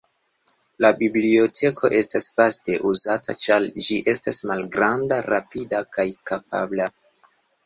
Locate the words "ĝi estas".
3.89-4.43